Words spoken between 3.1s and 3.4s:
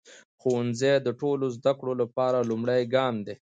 دی.